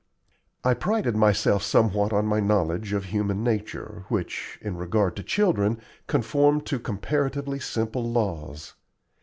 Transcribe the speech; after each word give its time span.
I 0.63 0.73
prided 0.73 1.15
myself 1.15 1.61
somewhat 1.61 2.11
on 2.11 2.25
my 2.25 2.39
knowledge 2.39 2.91
of 2.91 3.03
human 3.05 3.43
nature, 3.43 4.05
which, 4.09 4.57
in 4.59 4.75
regard 4.75 5.15
to 5.17 5.21
children, 5.23 5.79
conformed 6.07 6.65
to 6.65 6.79
comparatively 6.79 7.59
simple 7.59 8.09
laws. 8.11 8.73